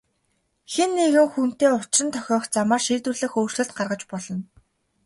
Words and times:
Хэн 0.71 0.89
нэгэн 0.97 1.27
хүнтэй 1.33 1.69
учран 1.77 2.07
тохиох 2.13 2.43
замаар 2.53 2.83
шийдвэрлэх 2.85 3.31
өөрчлөлт 3.39 3.71
гаргаж 3.77 4.01
болно. 4.11 4.41